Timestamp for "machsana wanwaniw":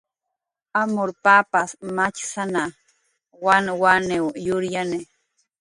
1.95-4.25